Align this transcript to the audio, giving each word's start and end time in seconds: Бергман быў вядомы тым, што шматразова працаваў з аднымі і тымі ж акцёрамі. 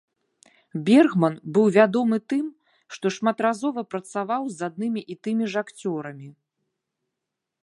Бергман 0.87 1.35
быў 1.57 1.65
вядомы 1.75 2.17
тым, 2.33 2.45
што 2.97 3.05
шматразова 3.19 3.81
працаваў 3.95 4.43
з 4.57 4.67
аднымі 4.73 5.01
і 5.15 5.23
тымі 5.29 5.45
ж 5.55 5.65
акцёрамі. 5.67 6.29